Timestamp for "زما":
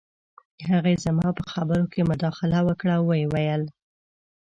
1.05-1.27